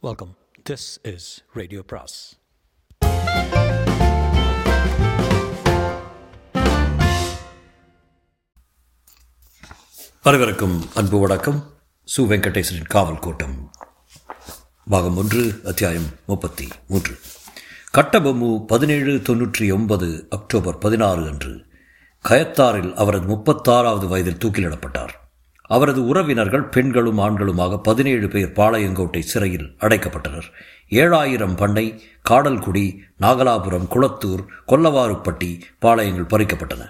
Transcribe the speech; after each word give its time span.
Welcome 0.00 0.36
this 0.70 1.14
is 1.14 1.44
radio 1.52 1.82
பிராஸ் 1.82 2.38
வரவிருக்கும் 10.22 10.86
அன்பு 10.94 11.18
வணக்கம். 11.18 11.74
சு 12.16 12.20
வெங்கடேசனின் 12.20 12.88
காவல் 12.88 13.18
கூட்டம். 13.18 13.72
பாகம் 14.84 15.16
ஒன்று 15.16 15.60
அத்தியாயம் 15.64 16.08
முப்பத்தி 16.26 16.68
மூன்று. 16.88 17.18
கட்டபொம்மு 17.94 18.66
பதினேழு 18.66 19.12
தொன்னூற்றி 19.12 19.72
ஒன்பது 19.72 20.26
அக்டோபர் 20.30 20.78
பதினாறு 20.78 21.26
அன்று 21.26 21.66
கயத்தாரில் 22.28 22.94
அவரது 22.94 23.26
முப்பத்தாறாவது 23.26 24.08
வயதில் 24.08 24.40
தூக்கிலிடப்பட்டார். 24.44 25.14
அவரது 25.68 26.06
உறவினர்கள் 26.06 26.64
பெண்களும் 26.74 27.18
ஆண்களுமாக 27.18 27.78
பதினேழு 27.82 28.28
பேர் 28.28 28.52
பாளையங்கோட்டை 28.56 29.20
சிறையில் 29.20 29.68
அடைக்கப்பட்டனர். 29.80 30.48
ஏழாயிரம் 30.90 31.56
பண்ணை 31.56 31.86
காடல்குடி 32.30 32.84
நாகலாபுரம் 33.20 33.88
குளத்தூர் 33.94 34.42
கொல்லவாறுப்பட்டி 34.68 35.50
பாளையங்கள் 35.80 36.30
பறிக்கப்பட்டன. 36.34 36.84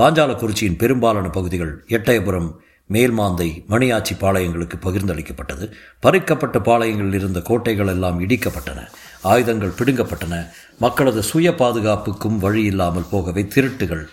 பாஞ்சாலக்குறிச்சியின் 0.00 0.78
பெரும்பாலான 0.78 1.28
பகுதிகள் 1.28 1.84
எட்டயபுரம் 1.88 2.50
மேல்மாந்தை 2.90 3.48
மணியாச்சி 3.70 4.14
பாளையங்களுக்கு 4.20 4.76
பகிர்ந்தளிக்கப்பட்டது. 4.82 5.66
பறிக்கப்பட்ட 6.02 6.58
பாளையங்களில் 6.58 7.14
இருந்த 7.14 7.40
கோட்டைகள் 7.40 7.86
எல்லாம் 7.86 8.20
இடிக்கப்பட்டன. 8.20 8.80
ஆயுதங்கள் 9.22 9.76
பிடுங்கப்பட்டன. 9.78 10.34
மக்களது 10.78 11.22
சுய 11.22 11.50
பாதுகாப்புக்கும் 11.50 12.38
வழி 12.38 12.64
இல்லாமல் 12.64 13.10
போகவே 13.10 13.42
திருட்டுகள் 13.54 14.04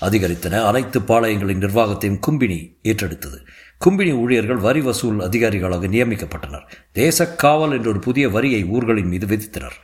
அதிகரித்தன. 0.00 0.64
அனைத்து 0.64 1.00
பாளையங்களின் 1.00 1.62
நிர்வாகத்தையும் 1.64 2.20
கும்பினி 2.26 2.76
ஏற்றெடுத்தது. 2.82 3.38
கும்பினி 3.84 4.12
ஊழியர்கள் 4.12 4.56
வரி 4.56 4.80
வசூல் 4.80 5.18
அதிகாரிகளாக 5.18 5.88
நியமிக்கப்பட்டனர். 5.88 6.66
தேசக்காவல் 6.94 7.72
என்ற 7.72 7.90
ஒரு 7.90 7.98
புதிய 7.98 8.28
வரியை 8.28 8.64
ஊர்களின் 8.64 9.08
மீது 9.08 9.26
விதித்தனர். 9.26 9.76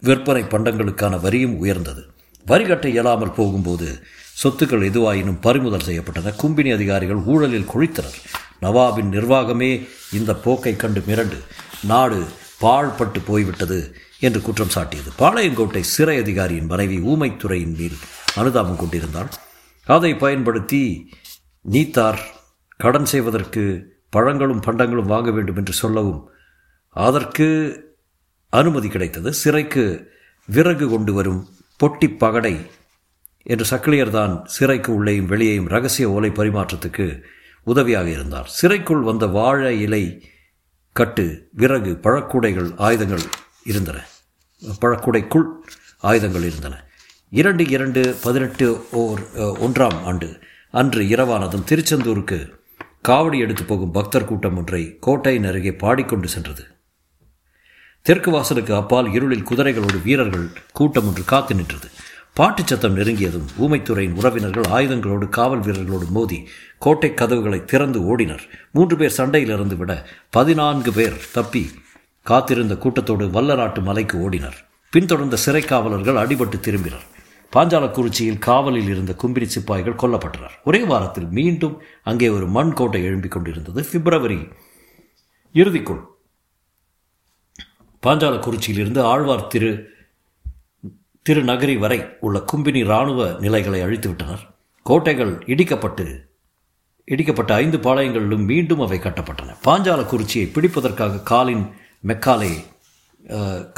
விற்பனை 0.00 0.42
பண்டங்களுக்கான 0.42 1.20
வரியும் 1.20 1.58
உயர்ந்தது. 1.58 2.06
வரி 2.44 2.64
கட்ட 2.64 2.88
இயலாமல் 2.88 3.32
போகும்போது 3.32 4.02
சொத்துக்கள் 4.42 4.86
எதுவாயினும் 4.90 5.40
பறிமுதல் 5.40 5.86
செய்யப்பட்டன. 5.86 6.32
கும்பினி 6.42 6.72
அதிகாரிகள் 6.72 7.16
ஊழலில் 7.16 7.70
குழித்தனர். 7.74 8.18
நவாபின் 8.62 9.10
நிர்வாகமே 9.10 9.88
இந்த 10.12 10.34
போக்கை 10.34 10.76
கண்டு 10.76 11.00
மிரண்டு 11.00 11.38
நாடு 11.86 12.24
பாழ்பட்டு 12.60 13.20
போய்விட்டது 13.26 13.94
என்று 14.20 14.42
குற்றம் 14.42 14.74
சாட்டியது. 14.74 15.10
பாளையங்கோட்டை 15.18 15.80
சிறை 15.80 16.18
அதிகாரியின் 16.18 16.66
மனைவி 16.66 16.98
ஊமைத்துறையின் 16.98 17.76
மேல் 17.76 17.98
அனுதாபம் 18.40 18.80
கொண்டிருந்தாள். 18.82 19.30
அதை 19.86 20.10
பயன்படுத்தி 20.24 20.82
நீத்தார் 21.64 22.20
கடன் 22.76 23.10
செய்வதற்கு 23.12 23.64
பழங்களும் 24.10 24.64
பண்டங்களும் 24.66 25.12
வாங்க 25.12 25.30
வேண்டும் 25.30 25.56
என்று 25.56 25.72
சொல்லவும் 25.72 26.22
அதற்கு 26.96 27.48
அனுமதி 28.52 28.88
கிடைத்தது. 28.88 29.32
சிறைக்கு 29.32 29.84
விறகு 30.48 30.86
கொண்டு 30.88 31.12
வரும் 31.12 31.40
பொட்டி 31.80 32.08
பகடை 32.16 32.54
என்று 33.42 33.64
சக்கிலியர் 33.70 34.10
தான் 34.10 34.34
சிறைக்கு 34.46 34.90
உள்ளேயும் 34.94 35.26
வெளியேயும் 35.26 35.70
ரகசிய 35.74 36.10
ஓலை 36.10 36.30
பரிமாற்றத்துக்கு 36.30 37.06
உதவியாக 37.66 38.08
இருந்தார். 38.08 38.48
சிறைக்குள் 38.58 39.02
வந்த 39.02 39.26
வாழை 39.26 39.74
இலை 39.80 40.04
கட்டு 40.92 41.26
விறகு 41.52 41.92
பழக்கூடைகள் 42.02 42.70
ஆயுதங்கள் 42.78 43.24
இருந்தன. 43.64 43.98
பழக்கூடைக்குள் 44.82 45.46
ஆயுதங்கள் 46.00 46.42
இருந்தன. 46.42 46.74
இரண்டு 47.40 47.64
இரண்டு 47.74 48.00
பதினெட்டு 48.24 48.66
ஓர் 49.02 49.20
ஒன்றாம் 49.66 49.96
ஆண்டு. 50.08 50.26
அன்று 50.80 51.00
இரவானதும் 51.14 51.64
திருச்செந்தூருக்கு 51.70 52.36
காவடி 53.08 53.38
எடுத்து 53.44 53.62
போகும் 53.70 53.94
பக்தர் 53.96 54.26
கூட்டம் 54.28 54.58
ஒன்றை 54.60 54.82
கோட்டையின் 55.06 55.48
அருகே 55.50 55.72
பாடிக்கொண்டு 55.80 56.28
சென்றது. 56.34 56.64
தெற்கு 58.06 58.30
வாசலுக்கு 58.30 58.72
அப்பால் 58.80 59.08
இருளில் 59.12 59.46
குதிரைகளோடு 59.48 60.00
வீரர்கள் 60.04 60.46
கூட்டம் 60.72 61.08
ஒன்று 61.08 61.24
காத்து 61.32 61.54
நின்றது. 61.54 61.88
பாட்டுச் 62.40 62.70
சத்தம் 62.72 62.98
நெருங்கியதும் 62.98 63.48
ஊமைத்துறையின் 63.64 64.14
உறவினர்கள் 64.20 64.68
ஆயுதங்களோடு 64.76 65.28
காவல் 65.38 65.64
வீரர்களோடு 65.66 66.08
மோதி 66.18 66.38
கோட்டை 66.78 67.10
கதவுகளை 67.14 67.60
திறந்து 67.72 68.00
ஓடினர். 68.10 68.44
மூன்று 68.72 68.98
பேர் 69.00 69.16
சண்டையிலிருந்து 69.16 69.78
விட 69.82 69.96
பதினான்கு 70.30 70.92
பேர் 70.92 71.18
தப்பி 71.32 71.64
காத்திருந்த 72.22 72.76
கூட்டத்தோடு 72.84 73.26
வல்லநாட்டு 73.38 73.82
மலைக்கு 73.82 74.18
ஓடினர். 74.28 74.60
பின்தொடர்ந்த 74.94 75.42
சிறை 75.46 75.64
காவலர்கள் 75.72 76.20
அடிபட்டு 76.22 76.60
திரும்பினர். 76.68 77.04
பாஞ்சாலக்குறிச்சியில் 77.54 78.38
காவலில் 78.38 78.88
இருந்த 78.88 79.12
கும்பினி 79.22 79.46
சிப்பாய்கள் 79.54 80.00
கொல்லப்பட்டனர். 80.02 80.54
ஒரே 80.64 80.80
வாரத்தில் 80.82 81.28
மீண்டும் 81.28 81.76
அங்கே 82.02 82.28
ஒரு 82.28 82.46
மண் 82.46 82.72
கோட்டை 82.72 83.00
எழும்பிக் 83.08 83.34
கொண்டிருந்தது. 83.34 83.80
பிப்ரவரி 83.92 84.40
இறுதிக்குள் 85.54 86.02
பாஞ்சாலக்குறிச்சியிலிருந்து 88.02 89.00
ஆழ்வார் 89.00 89.46
திரு 89.46 89.72
திருநகரி 91.26 91.78
வரை 91.78 91.98
உள்ள 92.20 92.44
கும்பினி 92.52 92.80
இராணுவ 92.84 93.28
நிலைகளை 93.40 93.82
அழித்துவிட்டனர். 93.82 94.42
கோட்டைகள் 94.82 95.32
இடிக்கப்பட்டு 95.52 96.06
இடிக்கப்பட்ட 97.08 97.52
ஐந்து 97.62 97.78
பாளையங்களிலும் 97.78 98.44
மீண்டும் 98.44 98.80
அவை 98.80 98.98
கட்டப்பட்டன. 98.98 99.56
பாஞ்சாலக்குறிச்சியை 99.64 100.46
பிடிப்பதற்காக 100.52 101.22
Colin 101.22 101.64
Macaulay 102.06 102.52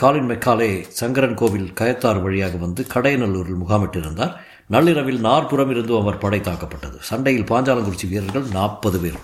Colin 0.00 0.28
Macaulay 0.30 0.68
Sankaran 0.98 1.36
Kovil 1.40 1.68
Kayathar 1.80 2.20
வழியாக 2.22 2.56
வந்து 2.56 2.82
கடையநல்லூரில் 2.94 3.60
முகாமிட்டிருந்தார். 3.62 4.32
நள்ளிரவில் 4.74 5.20
நாற்புறம் 5.20 5.70
இருந்து 5.70 5.92
அவர் 5.98 6.18
படை 6.18 6.40
தாக்கப்பட்டது. 6.40 6.96
சண்டையில் 7.10 7.50
பாஞ்சாலங்குறிச்சி 7.50 8.08
வீரர்கள் 8.12 8.46
நாற்பது 8.56 9.00
பேர் 9.00 9.20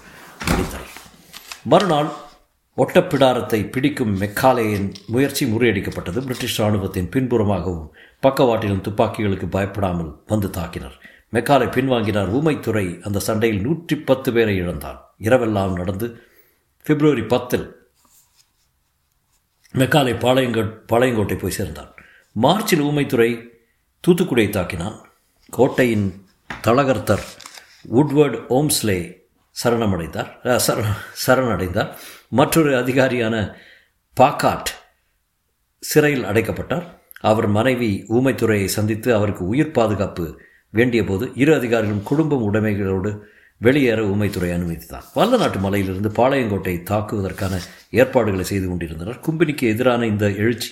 முடித்தனர் 0.48 0.92
மறுநாள் 1.72 2.10
ஒட்டப்பிடாரத்தை 2.78 3.60
பிடிக்கும் 3.70 4.14
மெக்காலேயின் 4.20 4.86
முயற்சி 5.14 5.44
முறியடிக்கப்பட்டது. 5.46 6.18
பிரிட்டிஷ் 6.28 6.60
இராணுவத்தின் 6.60 7.10
பின்புறமாகவும் 7.14 7.90
பக்கவாட்டிலும் 8.22 8.84
துப்பாக்கிகளுக்கு 8.86 9.48
பயப்படாமல் 9.56 10.12
வந்து 10.32 10.48
தாக்கினர். 10.58 10.96
மெக்காலை 11.34 11.68
பின்வாங்கினார். 11.76 12.32
ஊமைத்துறை 12.38 12.86
அந்த 13.06 13.18
சண்டையில் 13.28 13.62
நூற்றி 13.66 13.96
பத்து 13.96 14.30
பேரை 14.32 14.56
இழந்தார். 14.62 14.98
இரவெல்லாம் 15.28 15.78
நடந்து 15.80 16.06
பிப்ரவரி 16.86 17.24
பத்தில் 17.34 17.66
மெக்காலை 19.74 20.12
பாளையங்கோ 20.18 20.62
பாளையங்கோட்டை 20.92 21.38
போய் 21.38 21.50
சேர்ந்தான். 21.50 21.94
மார்ச்சில் 22.32 22.82
ஊமைத்துறை 22.82 23.30
தூத்துக்குடியை 24.06 24.48
தாக்கினான். 24.50 24.98
கோட்டையின் 25.50 26.26
தளகர்த்தர் 26.66 27.24
உட்வர்ட் 27.92 28.38
ஓம்ஸ்லே 28.48 28.98
சரணமடைந்தார். 29.64 30.60
சர 30.66 30.84
சரணடைந்தார். 31.26 31.94
மற்றொரு 32.28 32.76
அதிகாரியான 32.76 33.54
பாக்காட் 34.20 34.70
சிறையில் 35.78 36.24
அடைக்கப்பட்டார். 36.24 36.84
அவர் 37.20 37.46
மனைவி 37.46 38.04
ஊமைத்துறையை 38.08 38.64
சந்தித்து 38.64 39.14
அவருக்கு 39.14 39.44
உயிர் 39.46 39.70
பாதுகாப்பு 39.70 40.40
வேண்டிய 40.70 41.04
போது 41.04 41.32
இரு 41.34 41.54
அதிகாரிகளும் 41.54 42.02
குடும்பம் 42.02 42.42
உடைமைகளோடு 42.42 43.18
வெளியேற 43.64 44.00
ஊமைத்துறை 44.12 44.50
அனுமதித்தார் 44.54 45.08
வல்ல 45.14 45.36
நாட்டு 45.36 45.58
மலையிலிருந்து 45.58 46.08
பாளையங்கோட்டை 46.08 46.74
தாக்குவதற்கான 46.90 47.54
ஏற்பாடுகளை 47.90 48.44
செய்து 48.44 48.68
கொண்டிருந்தனர். 48.68 49.18
கும்பினிக்கு 49.26 49.66
எதிரான 49.74 50.06
இந்த 50.06 50.26
எழுச்சி 50.44 50.70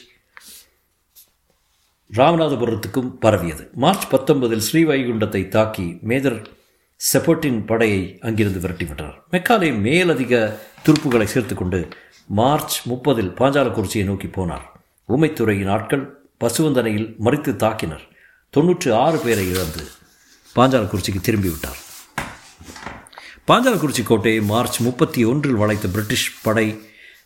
ராமநாதபுரத்துக்கும் 2.17 3.11
பரவியது. 3.25 3.71
மார்ச் 3.75 4.07
பத்தொன்பதில் 4.15 4.65
ஸ்ரீவைகுண்டத்தை 4.69 5.49
தாக்கி 5.49 5.99
மேஜர் 6.03 6.39
செப்போட்டின் 7.13 7.67
படையை 7.67 8.19
அங்கிருந்து 8.21 8.61
விரட்டிவிட்டனர். 8.65 9.19
மெக்காலே 9.33 9.69
மேலதிக 9.87 10.61
துருப்புகளை 10.85 11.25
சேர்த்து 11.25 11.55
கொண்டு 11.55 11.89
மார்ச் 12.41 12.89
முப்பதில் 12.89 13.33
பாஞ்சாலக்குறிச்சியை 13.41 14.05
நோக்கி 14.05 14.27
போனார். 14.27 14.67
ஊமைத்துறையின் 15.09 15.71
ஆட்கள் 15.77 16.05
பசுவந்தனையில் 16.41 17.09
மறித்து 17.25 17.55
தாக்கினர். 17.65 18.05
தொன்னூற்று 18.51 18.95
ஆறு 18.95 19.19
பேரை 19.19 19.47
இழந்து 19.53 19.85
பாஞ்சாலக்குறிச்சிக்கு 20.57 21.21
திரும்பிவிட்டார். 21.29 21.81
பாஞ்சாலக்குறிச்சி 23.51 24.03
கோட்டையை 24.03 24.41
மார்ச் 24.43 24.81
முப்பத்தி 24.81 25.25
ஒன்றில் 25.25 25.61
வளைத்த 25.61 25.89
பிரிட்டிஷ் 25.89 26.27
படை 26.43 26.67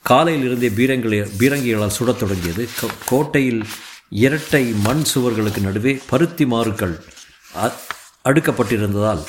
காலையிலிருந்தே 0.09 0.69
பீரங்களை 0.79 1.19
பீரங்கிகளால் 1.39 1.97
சுடத் 1.97 2.19
தொடங்கியது. 2.19 2.69
கோட்டையில் 3.07 3.65
இரட்டை 4.09 4.63
மண் 4.87 5.03
சுவர்களுக்கு 5.15 5.61
நடுவே 5.61 5.93
பருத்தி 6.11 6.47
மாறுக்கள் 6.47 6.95
அடுக்கப்பட்டிருந்ததால் 8.25 9.23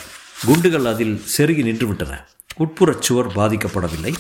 குண்டுகள் 0.46 0.86
அதில் 0.86 1.22
செருகி 1.38 1.66
நின்றுவிட்டன. 1.70 2.14
உட்புறச் 2.60 3.06
சுவர் 3.08 3.32
பாதிக்கப்படவில்லை. 3.36 4.14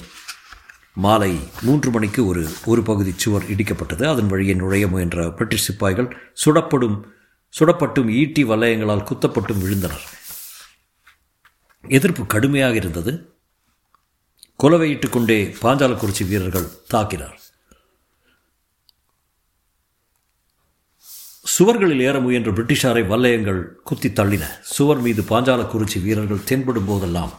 மாலை 0.94 1.39
மூன்று 1.62 1.92
மணிக்கு 1.92 2.28
ஒரு 2.28 2.44
ஒரு 2.66 2.83
பகுதி 2.83 3.13
சுவர் 3.16 3.50
இடிக்கப்பட்டது. 3.56 4.06
அதன் 4.13 4.28
வழியே 4.28 4.54
நுழைய 4.54 4.88
முயன்ற 4.88 5.30
பிரிட்டிஷ் 5.31 5.63
சிப்பாய்கள் 5.63 6.10
சுடப்படும் 6.45 7.00
சுடப்பட்டும் 7.60 8.12
ஈட்டி 8.21 8.44
வலயங்களால் 8.44 9.07
குத்தப்பட்டும் 9.12 9.63
விழுந்தனர். 9.63 10.06
எதிர்ப்பு 11.90 12.26
கடுமையாக 12.26 12.76
இருந்தது. 12.76 13.34
குலவையிட்டுக் 14.64 15.10
கொண்டே 15.10 15.56
பாஞ்சாலக்குறிச்சி 15.62 16.28
வீரர்கள் 16.28 16.68
தாக்கினார். 16.94 17.38
சுவர்களில் 21.60 22.00
ஏற 22.00 22.20
முயன்ற 22.20 22.52
பிரிட்டிஷாரை 22.52 23.08
வல்லயங்கள் 23.08 23.64
குத்தி 23.84 24.10
தள்ளின. 24.10 24.44
சுவர் 24.62 25.00
மீது 25.00 25.22
பாஞ்சாலக்குறிச்சி 25.22 26.02
வீரர்கள் 26.02 26.44
தென்படும் 26.44 26.86
போதெல்லாம் 26.86 27.32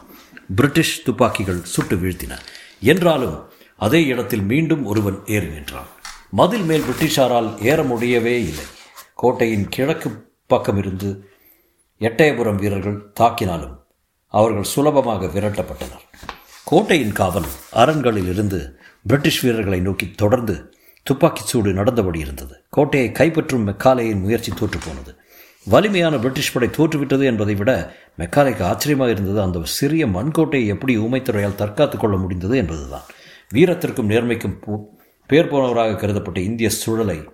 பிரிட்டிஷ் 0.56 1.02
துப்பாக்கிகள் 1.02 1.64
சுட்டு 1.64 1.96
வீழ்த்தின. 1.96 2.38
என்றாலும் 2.81 3.50
அதே 3.76 4.04
இடத்தில் 4.04 4.42
மீண்டும் 4.42 4.84
ஒருவன் 4.84 5.19
ஏறு 5.26 5.46
நின்றான். 5.46 5.87
மதில் 6.31 6.62
மேல் 6.62 6.82
பிரிட்டிஷாரால் 6.82 7.62
ஏற 7.62 7.82
முடியவே 7.82 8.42
இல்லை. 8.42 8.64
கோட்டையின் 9.14 9.69
கிழக்கு 9.69 10.34
பக்கமிருந்து 10.49 11.20
எட்டயபுரம் 11.99 12.54
வீரர்கள் 12.54 13.12
தாக்கினாலும் 13.20 13.75
அவர்கள் 14.36 14.62
சுலபமாக 14.62 15.26
விரட்டப்பட்டனர். 15.26 16.04
கோட்டையின் 16.64 17.12
காவல் 17.12 17.44
அரண்களில் 17.70 18.28
இருந்து 18.28 18.78
பிரிட்டிஷ் 19.02 19.40
வீரர்களை 19.40 19.80
நோக்கி 19.80 20.10
தொடர்ந்து 20.10 20.74
துப்பாக்கிச் 21.02 21.46
சூடு 21.46 21.72
நடந்தபடி 21.72 22.18
இருந்தது. 22.18 22.62
கோட்டையை 22.70 23.10
கைப்பற்றும் 23.10 23.68
மெக்காலேயின் 23.68 24.20
முயற்சி 24.20 24.52
தோற்றுப்போனது. 24.52 25.16
வலிமையான 25.64 26.16
பிரிட்டிஷ் 26.16 26.52
படை 26.52 26.68
தோற்றுவிட்டது 26.68 27.24
என்பதை 27.24 27.54
விட 27.54 27.96
மெக்காலைக்கு 28.18 28.62
ஆச்சரியமாக 28.62 29.10
இருந்தது. 29.10 29.42
அந்த 29.42 29.60
சிறிய 29.62 30.06
மண்கோட்டையை 30.06 30.66
எப்படி 30.66 30.98
ஊமைத்துறையால் 30.98 31.54
தற்காத்துக் 31.54 32.00
கொள்ள 32.00 32.16
முடிந்தது 32.16 32.56
என்பதுதான். 32.56 33.02
வீரத்திற்கும் 33.54 34.10
நேர்மைக்கும் 34.10 34.82
பேர் 35.26 35.52
போனவராக 35.52 35.96
கருதப்பட்ட 35.96 36.38
இந்திய 36.38 36.70
சூழலை 36.70 37.28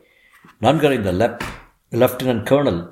நன்கறிந்த 0.61 1.13
லெப் 1.13 1.39
லெப்டினன்ட் 1.91 2.45
கர்னல் 2.45 2.89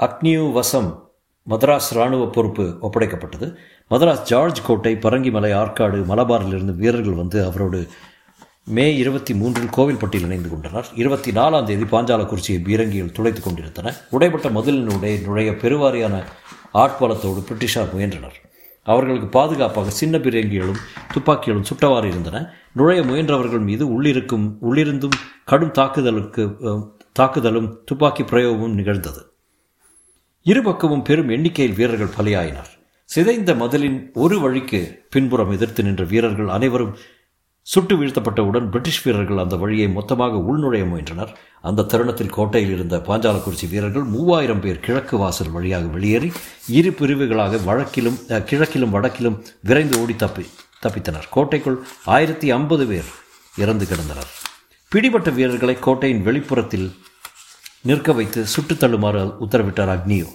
அக்னியூ 0.00 0.52
வசம் 0.52 1.05
மதராஸ் 1.48 1.90
இராணுவ 1.90 2.30
பொறுப்பு 2.30 2.78
ஒப்படைக்கப்பட்டது. 2.82 3.54
மதராஸ் 3.90 4.22
ஜார்ஜ் 4.22 4.62
கோட்டை 4.66 4.94
பரங்கிமலை 4.94 5.52
ஆற்காடு 5.52 6.04
மலபாரிலிருந்து 6.04 6.74
வீரர்கள் 6.74 7.12
வந்து 7.12 7.44
அவரோடு 7.44 7.88
மே 8.64 8.96
இருபத்தி 8.96 9.34
மூன்றில் 9.34 9.68
கோவில்பட்டியில் 9.76 10.22
இணைந்து 10.22 10.48
கொண்டனர். 10.48 10.86
இருபத்தி 10.94 11.30
நாலாம் 11.30 11.64
தேதி 11.64 11.82
பாஞ்சாலக்குறிச்சியை 11.82 12.64
பீரங்கிகள் 12.64 13.12
துளைத்துக் 13.12 13.44
கொண்டிருந்தன. 13.44 13.94
உடைப்பட்ட 14.12 14.50
மதிலினுடைய 14.50 15.24
நுழைய 15.24 15.50
பெருவாரியான 15.50 16.22
ஆட்பலத்தோடு 16.74 17.44
பிரிட்டிஷார் 17.48 17.92
முயன்றனர். 17.92 18.40
அவர்களுக்கு 18.82 19.28
பாதுகாப்பாக 19.28 19.90
சின்ன 19.90 20.18
பீரங்கிகளும் 20.18 20.80
துப்பாக்கிகளும் 21.14 21.64
சுட்டவாறு 21.64 22.04
இருந்தன. 22.04 22.52
நுழைய 22.72 23.02
முயன்றவர்கள் 23.02 23.64
மீது 23.64 24.02
உள்ளிருக்கும் 24.02 24.56
உள்ளிருந்தும் 24.62 25.16
கடும் 25.44 25.70
தாக்குதலுக்கு 25.70 26.56
தாக்குதலும் 27.12 27.80
துப்பாக்கி 27.84 28.22
பிரயோகமும் 28.22 28.74
நிகழ்ந்தது. 28.74 29.30
இருபக்கமும் 30.50 31.02
பெரும் 31.02 31.30
எண்ணிக்கையில் 31.34 31.76
வீரர்கள் 31.78 32.14
பலியாயினர். 32.16 32.68
சிதைந்த 33.10 33.50
மதிலின் 33.54 33.96
ஒரு 34.24 34.36
வழிக்கு 34.40 34.80
பின்புறம் 35.10 35.52
எதிர்த்து 35.54 35.82
நின்ற 35.82 36.04
வீரர்கள் 36.04 36.48
அனைவரும் 36.48 36.92
சுட்டு 37.62 37.94
வீழ்த்தப்பட்டவுடன் 38.00 38.68
பிரிட்டிஷ் 38.68 39.00
வீரர்கள் 39.04 39.40
அந்த 39.44 39.56
வழியை 39.56 39.88
மொத்தமாக 39.88 40.36
உள்நுழைய 40.48 40.84
முயன்றனர். 40.90 41.32
அந்த 41.62 41.86
தருணத்தில் 41.92 42.32
கோட்டையில் 42.36 42.74
இருந்த 42.74 42.96
பாஞ்சாலக்குறிச்சி 43.08 43.68
வீரர்கள் 43.70 44.02
மூவாயிரம் 44.02 44.60
பேர் 44.60 44.80
கிழக்கு 44.80 45.16
வாசல் 45.18 45.50
வழியாக 45.50 45.86
வெளியேறி 45.86 46.32
இரு 46.78 46.92
பிரிவுகளாக 47.00 47.60
வழக்கிலும் 47.68 48.20
கிழக்கிலும் 48.50 48.94
வடக்கிலும் 48.96 49.40
விரைந்து 49.62 49.98
ஓடி 50.02 50.16
தப்பி 50.16 50.46
தப்பித்தனர். 50.86 51.28
கோட்டைக்குள் 51.30 51.78
ஆயிரத்தி 52.04 52.50
ஐம்பது 52.50 52.86
பேர் 52.86 53.10
இறந்து 53.56 53.86
கிடந்தனர். 53.90 54.30
பிடிபட்ட 54.92 55.30
வீரர்களை 55.30 55.76
கோட்டையின் 55.88 56.22
வெளிப்புறத்தில் 56.22 56.88
நிற்க 57.86 58.12
வைத்து 58.12 58.46
சுட்டுத் 58.46 58.80
தள்ளுமாறு 58.80 59.24
உத்தரவிட்டார் 59.24 59.92
அக்னியோ. 59.96 60.26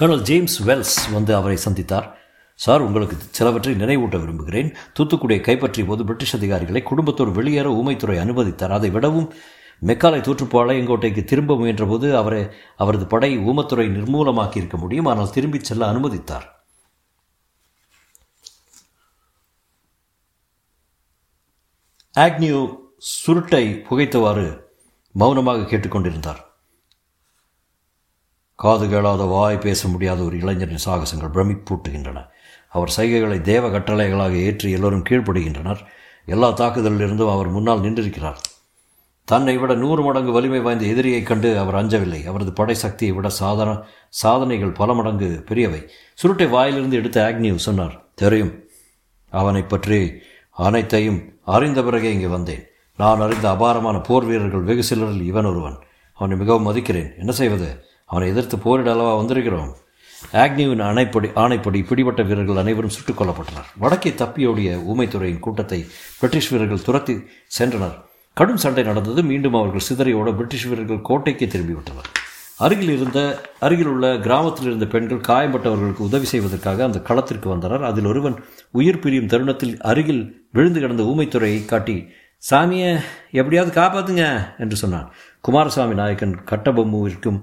கர்னல் 0.00 0.22
ஜேம்ஸ் 0.22 0.62
வெல்ஸ் 0.62 1.12
வந்து 1.12 1.34
அவரை 1.34 1.58
சந்தித்தார். 1.64 2.14
சார் 2.54 2.80
உங்களுக்கு 2.80 3.16
சிலவற்றை 3.30 3.74
நினைவூட்ட 3.74 4.20
விரும்புகிறேன். 4.20 4.76
தூத்துக்குடியை 4.98 5.40
கைப்பற்றிய 5.40 5.86
போது 5.86 6.02
பிரிட்டிஷ் 6.02 6.34
அதிகாரிகளை 6.34 6.82
குடும்பத்தோடு 6.82 7.32
வெளியேற 7.32 7.70
ஊமைத்துறை 7.70 8.18
அனுமதித்தார். 8.18 8.72
அதை 8.72 8.90
விடவும் 8.90 9.34
மெக்காலை 9.86 10.20
தூற்றுப்பாளையங்கோட்டைக்கு 10.20 11.24
திரும்ப 11.24 11.54
முயன்றபோது 11.54 12.14
அவரை 12.14 12.48
அவரது 12.76 13.06
படை 13.06 13.38
ஊமத்துறை 13.38 13.88
நிர்மூலமாக்கி 13.88 14.56
இருக்க 14.56 14.76
முடியும். 14.76 15.06
ஆனால் 15.06 15.30
திரும்பிச் 15.30 15.64
செல்ல 15.64 15.92
அனுமதித்தார். 15.92 16.54
ஆக்னியோ 22.18 22.76
சுருட்டை 22.98 23.84
புகைத்தவாறு 23.90 24.64
மௌனமாக 25.20 25.62
கேட்டுக்கொண்டிருந்தார். 25.62 26.40
காது 28.54 28.88
கேளாத 28.88 29.22
வாய் 29.24 29.58
பேச 29.58 29.88
முடியாத 29.88 30.22
ஒரு 30.22 30.36
இளைஞரின் 30.38 30.84
சாகசங்கள் 30.84 31.32
பிரமிப்பூட்டுகின்றன 31.34 32.18
அவர் 32.68 32.92
சைகைகளை 32.96 33.40
தேவ 33.40 33.68
கட்டளைகளாக 33.68 34.32
ஏற்றி 34.32 34.70
எல்லோரும் 34.70 35.04
கீழ்ப்படுகின்றனர். 35.08 35.80
எல்லா 36.24 36.48
தாக்குதலிலிருந்தும் 36.48 37.32
அவர் 37.32 37.48
முன்னால் 37.48 37.80
நின்றிருக்கிறார். 37.80 38.40
தன்னை 39.24 39.56
விட 39.58 39.74
நூறு 39.74 40.02
மடங்கு 40.02 40.32
வலிமை 40.32 40.60
வாய்ந்த 40.60 40.84
எதிரியைக் 40.84 41.26
கண்டு 41.26 41.58
அவர் 41.58 41.74
அஞ்சவில்லை. 41.74 42.26
அவரது 42.26 42.52
படை 42.52 42.74
சக்தியை 42.74 43.14
விட 43.14 43.28
சாதன 43.28 43.70
சாதனைகள் 44.08 44.72
பல 44.72 44.94
மடங்கு 44.94 45.44
பெரியவை. 45.48 45.88
சுருட்டை 46.14 46.46
வாயிலிருந்து 46.46 46.96
எடுத்த 46.96 47.32
ஆக்னியூ 47.32 47.54
சொன்னார் 47.54 48.08
தெரியும். 48.14 48.54
அவனை 49.28 49.62
பற்றி 49.62 50.20
அனைத்தையும் 50.50 51.20
அறிந்த 51.44 51.82
பிறகே 51.82 52.12
இங்கே 52.12 52.26
வந்தேன். 52.26 52.64
நான் 52.96 53.20
அறிந்த 53.20 53.50
அபாரமான 53.50 53.98
போர் 53.98 54.24
வீரர்கள் 54.24 54.60
வெகு 54.60 54.82
சிலரில் 54.82 55.24
இவன் 55.24 55.44
ஒருவன். 55.44 55.78
அவனை 56.12 56.36
மிகவும் 56.36 56.66
மதிக்கிறேன். 56.66 57.18
என்ன 57.18 57.32
செய்வது? 57.32 57.84
அவனை 58.06 58.28
எதிர்த்து 58.28 58.58
போரிட 58.58 58.94
அளவா 58.94 59.22
வந்திருக்கிறோம்? 59.22 59.72
ஆக்னிவின் 60.32 60.82
அணைப்படி 60.82 61.30
ஆணைப்படி 61.34 61.86
பிடிபட்ட 61.86 62.22
வீரர்கள் 62.22 62.56
அனைவரும் 62.56 62.90
சுட்டுக் 62.90 63.20
கொல்லப்பட்டனர். 63.20 63.66
வடக்கே 63.76 64.10
தப்பியோடிய 64.10 64.82
ஊமைத்துறையின் 64.94 65.38
கூட்டத்தை 65.38 65.86
பிரிட்டிஷ் 66.20 66.48
வீரர்கள் 66.48 66.82
துரத்தி 66.82 67.22
சென்றனர். 67.58 67.94
கடும் 68.34 68.56
சண்டை 68.56 68.82
நடந்தது. 68.82 69.22
மீண்டும் 69.22 69.54
அவர்கள் 69.54 69.86
சிதறையோடு 69.88 70.32
பிரிட்டிஷ் 70.32 70.64
வீரர்கள் 70.64 71.02
கோட்டைக்கு 71.02 71.46
திரும்பிவிட்டனர். 71.46 72.10
அருகில் 72.58 72.90
இருந்த 72.90 73.40
அருகில் 73.60 73.86
உள்ள 73.86 74.18
கிராமத்தில் 74.18 74.66
இருந்த 74.66 74.86
பெண்கள் 74.86 75.20
காயப்பட்டவர்களுக்கு 75.20 75.98
உதவி 75.98 76.24
செய்வதற்காக 76.24 76.84
அந்த 76.84 77.00
களத்திற்கு 77.00 77.48
வந்தனர். 77.48 77.84
அதில் 77.84 78.04
ஒருவன் 78.04 78.44
உயிர் 78.70 78.98
பிரியும் 78.98 79.26
தருணத்தில் 79.26 79.80
அருகில் 79.80 80.46
விழுந்து 80.52 80.80
கிடந்த 80.80 81.02
ஊமைத்துறையை 81.02 81.64
காட்டி 81.64 82.06
சாமியை 82.50 83.02
எப்படியாவது 83.30 83.80
காப்பாத்துங்க 83.80 84.56
என்று 84.58 84.76
சொன்னான். 84.76 85.12
குமாரசாமி 85.40 85.94
நாயக்கன் 85.94 86.44
கட்டபொம்முவிற்கும் 86.44 87.42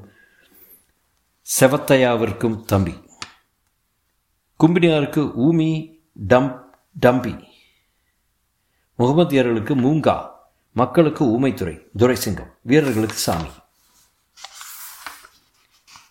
செவத்தையாவிற்கும் 1.60 2.66
தம்பி. 2.66 3.06
கும்பினியாருக்கு 4.60 5.32
ஊமி 5.38 6.00
டம் 6.14 6.76
டம்பி. 7.02 7.44
முகமதியர்களுக்கு 9.00 9.76
மூங்கா. 9.76 10.30
மக்களுக்கு 10.74 11.26
ஊமைத்துறை 11.26 11.82
துரைசிங்கம். 11.98 12.52
வீரர்களுக்கு 12.62 13.16
சாமி. 13.16 13.50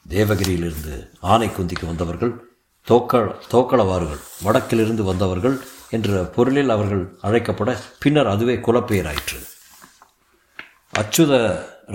தேவகிரியிலிருந்து 0.09 1.11
ஆனைக்குந்திக்கு 1.23 1.87
வந்தவர்கள் 1.87 2.45
தோக்கள 2.89 3.41
தோக்களவாறுகள் 3.51 4.21
வடக்கிலிருந்து 4.43 5.03
வந்தவர்கள் 5.05 5.61
என்ற 5.93 6.23
பொருளில் 6.37 6.69
அவர்கள் 6.69 7.05
அழைக்கப்பட 7.23 7.71
பின்னர் 8.03 8.33
அதுவே 8.35 8.55
குலப்பெயராயிற்று. 8.57 9.39
அச்சுத 11.01 11.33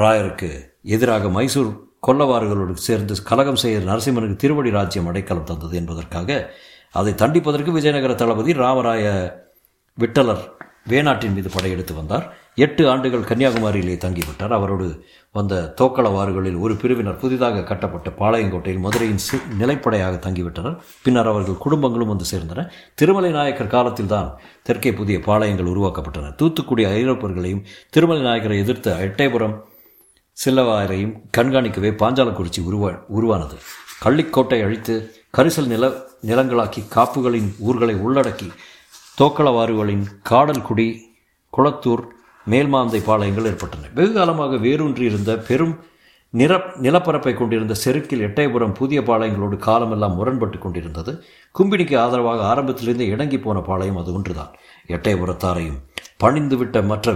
ராயருக்கு 0.04 0.50
எதிராக 0.96 1.30
மைசூர் 1.30 1.72
கொல்லவாறுகளோடு 2.08 2.74
சேர்ந்து 2.88 3.14
கலகம் 3.24 3.62
செய்ய 3.64 3.78
நரசிம்மனுக்கு 3.80 4.42
திருவடி 4.44 4.70
ராஜ்யம் 4.70 5.08
அடைக்கலம் 5.08 5.50
தந்தது 5.52 5.76
என்பதற்காக 5.76 6.30
அதை 6.94 7.14
தண்டிப்பதற்கு 7.14 7.72
விஜயநகர 7.72 8.16
தளபதி 8.16 8.54
ராமராய 8.54 9.06
விட்டலர் 9.98 10.44
வேணாட்டின் 10.90 11.34
மீது 11.34 11.50
படையெடுத்து 11.54 11.94
வந்தார். 11.94 12.38
எட்டு 12.56 12.90
ஆண்டுகள் 12.90 13.28
கன்னியாகுமரியிலே 13.30 13.96
தங்கிவிட்டார். 14.04 14.50
அவரோடு 14.50 15.06
வந்த 15.32 15.74
தோக்களவாறுகளில் 15.82 16.60
ஒரு 16.60 16.76
பிரிவினர் 16.76 17.18
புதிதாக 17.18 17.64
கட்டப்பட்ட 17.64 18.10
பாளையங்கோட்டையில் 18.10 18.80
மதுரையின் 18.80 19.24
சி 19.26 19.38
நிலைப்படையாக 19.60 20.30
தங்கிவிட்டனர். 20.30 20.78
பின்னர் 21.04 21.28
அவர்கள் 21.28 21.62
குடும்பங்களும் 21.66 22.12
வந்து 22.14 22.26
சேர்ந்தன. 22.32 22.70
திருமலை 22.96 23.32
நாயக்கர் 23.32 23.68
காலத்தில்தான் 23.68 24.40
தெற்கே 24.64 24.94
புதிய 24.94 25.20
பாளையங்கள் 25.20 25.72
உருவாக்கப்பட்டன. 25.74 26.36
தூத்துக்குடி 26.36 26.86
ஐரோப்பர்களையும் 26.86 27.64
திருமலை 27.90 28.22
நாயக்கரை 28.22 28.58
எதிர்த்த 28.58 28.98
எட்டயபுரம் 29.00 29.58
சில்லவாயரையும் 30.46 31.14
கண்காணிக்கவே 31.38 31.92
பாஞ்சாலக்குறிச்சி 32.02 32.62
உருவா 32.70 33.00
உருவானது. 33.08 33.56
கள்ளிக்கோட்டை 34.06 34.64
அழித்து 34.64 35.12
கரிசல் 35.38 35.66
நில 35.66 35.92
நிலங்களாக்கி 36.26 36.88
காப்புகளின் 36.88 37.56
ஊர்களை 37.60 37.96
உள்ளடக்கி 37.96 38.50
தோக்களவாறுகளின் 39.20 40.04
காடல்குடி 40.30 40.88
குளத்தூர் 41.54 42.04
மேல்மாந்தை 42.52 43.00
பாளையங்கள் 43.08 43.48
ஏற்பட்டன. 43.52 43.88
வெகு 43.98 44.12
காலமாக 44.14 44.56
வேரூன்றியிருந்த 44.56 45.32
பெரும் 45.48 45.74
நிற 46.30 46.58
நிலப்பரப்பை 46.86 47.34
கொண்டிருந்த 47.34 47.76
செருக்கில் 47.84 48.24
எட்டயபுரம் 48.28 48.76
புதிய 48.80 49.02
பாளையங்களோடு 49.02 49.58
காலமெல்லாம் 49.58 50.16
முரண்பட்டு 50.16 50.58
கொண்டிருந்தது. 50.58 51.12
கும்பினிக்கு 51.60 51.96
ஆதரவாக 52.04 52.44
ஆரம்பத்திலிருந்து 52.52 53.08
இணங்கி 53.14 53.40
போன 53.40 53.60
பாளையம் 53.60 54.00
அது 54.02 54.14
ஒன்றுதான். 54.14 54.52
எட்டயபுரத்தாரையும் 54.88 55.80
பணிந்துவிட்ட 56.24 56.86
மற்ற 56.86 57.16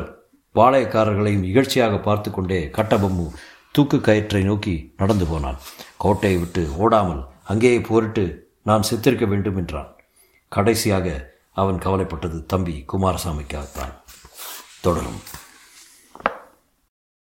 பாளையக்காரர்களையும் 0.55 1.48
இகழ்ச்சியாக 1.50 2.00
பார்த்து 2.01 2.31
கொண்டே 2.31 2.62
கட்டபொம்மு 2.77 3.25
தூக்கு 3.72 4.00
கயிற்றை 4.01 4.43
நோக்கி 4.43 4.75
நடந்து 4.98 5.25
போனான். 5.25 5.60
கோட்டையை 5.98 6.39
விட்டு 6.39 6.63
ஓடாமல் 6.77 7.22
அங்கேயே 7.43 7.81
போரிட்டு 7.81 8.25
நான் 8.70 8.88
செத்திருக்க 8.89 9.27
வேண்டும் 9.27 9.60
என்றான். 9.63 9.91
கடைசியாக 10.51 11.08
அவன் 11.62 11.77
கவலைப்பட்டது 11.77 12.46
தம்பி 12.46 12.86
குமாரசாமிக்காகத்தான். 12.94 13.94
தொடரும். 14.82 15.20